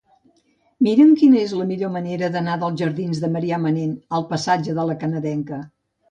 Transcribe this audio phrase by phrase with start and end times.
[0.85, 4.87] Mira'm quina és la millor manera d'anar dels jardins de Marià Manent al passatge de
[4.93, 5.61] La Canadenca.